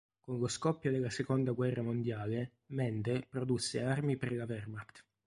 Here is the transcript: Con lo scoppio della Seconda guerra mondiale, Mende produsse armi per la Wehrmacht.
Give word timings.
Con 0.19 0.39
lo 0.39 0.47
scoppio 0.47 0.89
della 0.91 1.11
Seconda 1.11 1.51
guerra 1.51 1.83
mondiale, 1.83 2.53
Mende 2.69 3.27
produsse 3.29 3.83
armi 3.83 4.17
per 4.17 4.33
la 4.33 4.45
Wehrmacht. 4.47 5.05